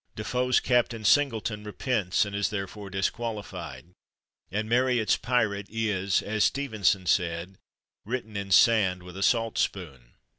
[0.15, 3.93] Defoe's" Captain Singleton" repents and is therefore disqualified,
[4.49, 7.59] and Marryat's" Pirate" is, as Stevenson said,"
[8.03, 10.15] written in sand with a saltspoon."